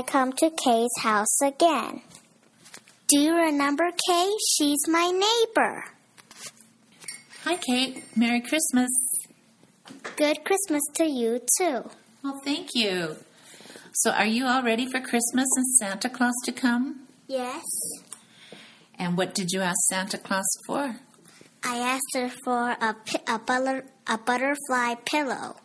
[0.00, 2.00] I come to Kay's house again.
[3.06, 4.30] Do you remember Kay?
[4.56, 5.84] She's my neighbor.
[7.44, 8.02] Hi, Kate.
[8.16, 8.88] Merry Christmas.
[10.16, 11.84] Good Christmas to you, too.
[12.24, 13.14] Well, thank you.
[13.92, 17.00] So, are you all ready for Christmas and Santa Claus to come?
[17.26, 17.66] Yes.
[18.98, 20.96] And what did you ask Santa Claus for?
[21.62, 22.96] I asked her for a,
[23.28, 25.56] a, butter, a butterfly pillow.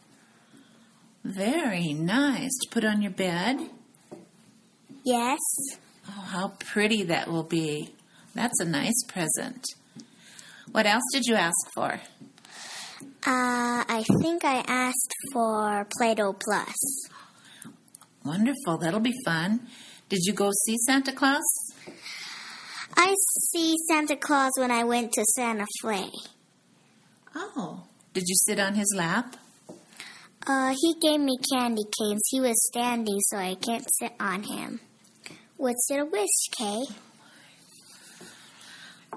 [1.24, 2.52] Very nice.
[2.64, 3.70] To put on your bed.
[5.06, 5.40] Yes.
[6.08, 7.94] Oh, how pretty that will be.
[8.34, 9.64] That's a nice present.
[10.72, 12.02] What else did you ask for?
[13.28, 17.10] Uh, I think I asked for Play Doh Plus.
[18.24, 18.80] Wonderful.
[18.80, 19.68] That'll be fun.
[20.10, 21.44] Did you go see Santa Claus?
[22.98, 23.14] I
[23.52, 26.10] see Santa Claus when I went to Santa Fe.
[27.36, 27.84] Oh.
[28.14, 29.36] Did you sit on his lap?
[30.48, 32.22] Uh, he gave me candy canes.
[32.30, 34.80] He was standing, so I can't sit on him.
[35.66, 36.84] What's your wish, Kay?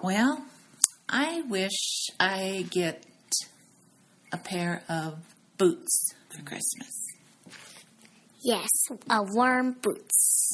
[0.03, 0.47] Well,
[1.07, 3.05] I wish I get
[4.33, 5.19] a pair of
[5.59, 6.91] boots for Christmas.
[8.43, 8.71] Yes,
[9.11, 10.49] a warm boots.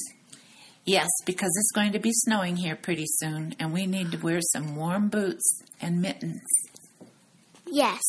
[0.84, 4.41] Yes, because it's going to be snowing here pretty soon, and we need to wear
[4.53, 6.42] some warm boots and mittens.
[7.70, 8.03] Yes.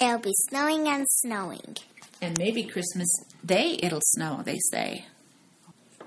[0.00, 1.76] It'll be snowing and snowing.
[2.22, 3.08] And maybe Christmas
[3.44, 5.04] Day it'll snow, they say.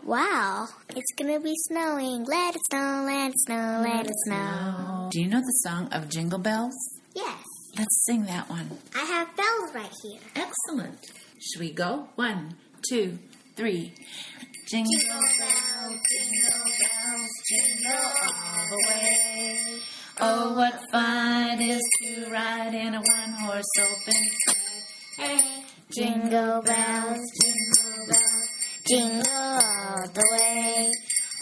[0.09, 0.65] Wow,
[0.95, 2.23] it's gonna be snowing.
[2.23, 5.09] Let it snow, let it snow, let it snow.
[5.11, 6.73] Do you know the song of Jingle Bells?
[7.13, 7.37] Yes,
[7.77, 8.71] Let's sing that one.
[8.95, 10.19] I have bells right here.
[10.35, 10.97] Excellent.
[11.39, 12.07] Should we go?
[12.15, 12.55] One,
[12.89, 13.19] two,
[13.55, 13.93] three.
[14.67, 19.79] Jingle bells, jingle bells, jingle all the way.
[20.19, 24.57] Oh, what fun it is to ride in a one-horse open sleigh.
[25.17, 27.78] Hey, jingle bells, jingle bells,
[28.89, 30.91] jingle all the way.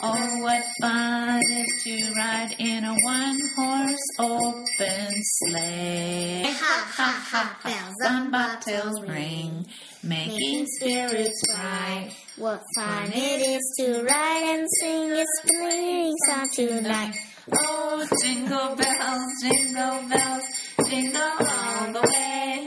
[0.03, 6.43] Oh, what fun it is to ride in a one-horse open sleigh.
[6.45, 9.65] Ha ha ha, bells on bobtails ring,
[10.03, 12.11] making spirits bright.
[12.35, 17.15] What fun it is to ride and sing a spring song tonight.
[17.53, 20.43] Oh, jingle bells, jingle bells,
[20.89, 22.65] jingle all the way.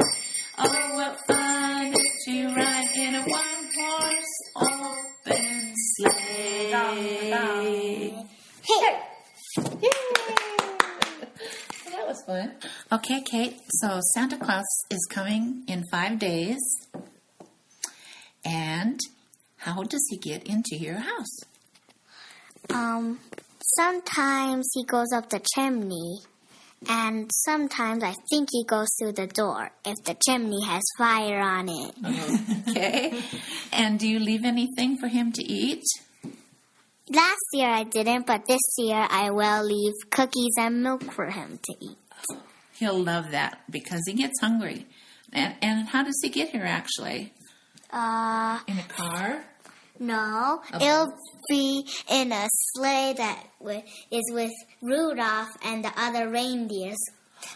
[0.59, 1.50] Oh, what fun
[13.11, 13.61] Okay, Kate.
[13.81, 16.61] So Santa Claus is coming in five days.
[18.45, 19.01] And
[19.57, 21.41] how does he get into your house?
[22.73, 23.19] um,
[23.61, 26.21] sometimes he goes up the chimney,
[26.89, 31.69] and sometimes I think he goes through the door if the chimney has fire on
[31.69, 31.95] it.
[32.71, 33.21] Okay.
[33.73, 35.83] and do you leave anything for him to eat?
[37.13, 41.59] Last year I didn't, but this year I will leave cookies and milk for him
[41.65, 41.99] to eat.
[42.81, 44.87] He'll love that because he gets hungry.
[45.33, 47.33] And, and how does he get here actually?
[47.93, 49.45] Uh, In a car?
[49.99, 51.13] no, A it'll
[51.51, 56.97] be in a sleigh that wi- is with Rudolph and the other reindeers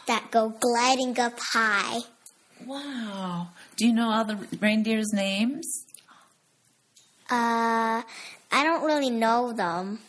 [0.07, 2.01] that go gliding up high.
[2.67, 3.49] Wow.
[3.77, 5.87] Do you know all the reindeers' names?
[7.31, 8.03] Uh,
[8.53, 10.01] I don't really know them.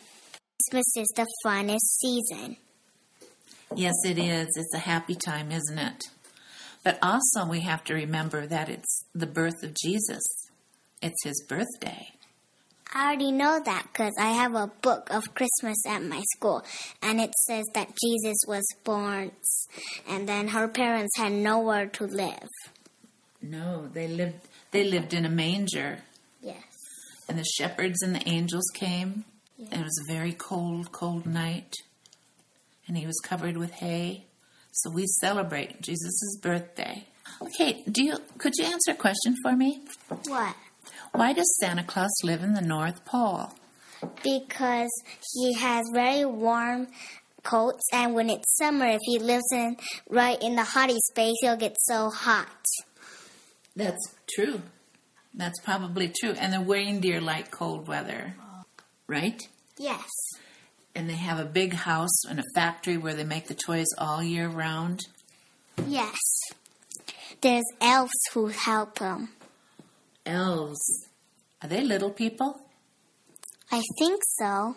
[0.70, 2.56] Christmas is the funnest season.
[3.74, 4.46] Yes, it is.
[4.56, 6.04] It's a happy time, isn't it?
[6.84, 10.22] But also, we have to remember that it's the birth of Jesus.
[11.02, 12.08] It's his birthday.
[12.94, 16.64] I already know that because I have a book of Christmas at my school,
[17.02, 19.32] and it says that Jesus was born,
[20.08, 22.48] and then her parents had nowhere to live.
[23.42, 24.36] No, they lived.
[24.70, 25.98] They lived in a manger,
[26.40, 26.62] Yes.
[27.28, 29.24] and the shepherds and the angels came.
[29.58, 31.72] And it was a very cold, cold night,
[32.86, 34.26] and he was covered with hay.
[34.72, 37.06] So we celebrate Jesus' birthday.
[37.40, 39.82] Okay, do you could you answer a question for me?
[40.26, 40.54] What?
[41.12, 43.52] Why does Santa Claus live in the North Pole?
[44.22, 44.90] Because
[45.34, 46.88] he has very warm
[47.42, 49.76] coats, and when it's summer, if he lives in
[50.08, 52.64] right in the hottie space, he'll get so hot.
[53.74, 54.62] That's true.
[55.34, 56.32] That's probably true.
[56.32, 58.34] And the reindeer like cold weather,
[59.06, 59.40] right?
[59.78, 60.08] Yes.
[60.96, 64.22] And they have a big house and a factory where they make the toys all
[64.22, 65.00] year round.
[65.86, 66.16] Yes.
[67.42, 69.28] There's elves who help them.
[70.24, 71.06] Elves.
[71.62, 72.62] Are they little people?
[73.70, 74.74] I think so.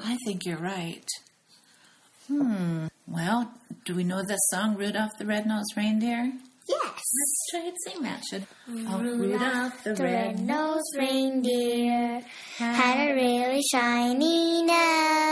[0.00, 1.08] I think you're right.
[2.28, 2.88] Hmm.
[3.08, 3.50] Well,
[3.86, 6.32] do we know the song Rudolph the Red-Nosed Reindeer?
[6.68, 7.02] Yes.
[7.18, 12.22] Let's try and sing that, should Rudolph the red-nosed reindeer
[12.58, 15.29] had a really shiny nose.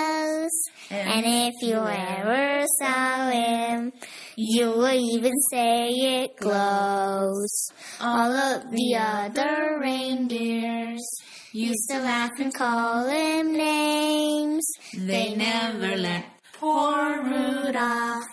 [0.91, 3.93] And if you ever saw him,
[4.37, 7.71] you would even say it glows.
[8.01, 11.05] All of the other reindeers
[11.53, 14.65] used to laugh and call him names.
[14.97, 16.25] They never let
[16.55, 18.25] poor Rudolph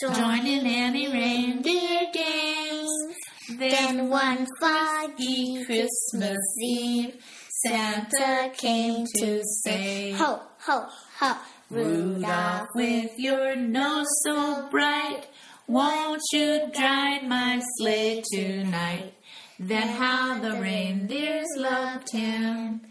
[0.00, 3.14] join in any reindeer games.
[3.58, 7.16] Then one foggy Christmas Eve,
[7.66, 10.86] Santa came to say, Ho, ho,
[11.18, 11.36] ho,
[11.68, 15.26] Rudolph, with your nose so bright,
[15.66, 19.14] won't you drive my sleigh tonight?
[19.58, 22.82] Then how the reindeers loved him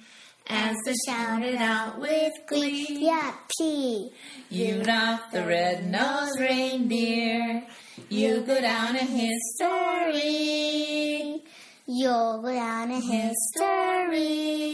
[0.48, 3.10] as they shouted out with glee.
[3.10, 4.12] Yappy.
[4.52, 7.64] Rudolph the red-nosed reindeer,
[8.10, 10.56] you go down in history.
[11.88, 14.65] You'll go down in history.